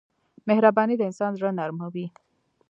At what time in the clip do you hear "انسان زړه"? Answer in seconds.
1.09-1.49